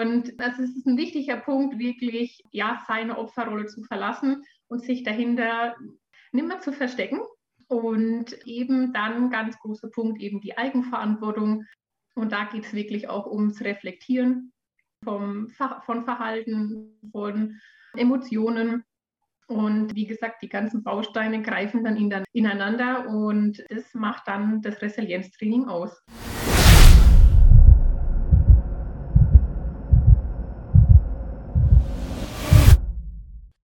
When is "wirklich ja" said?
1.78-2.82